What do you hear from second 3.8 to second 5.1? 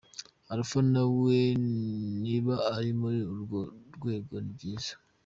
rwego ni byiza.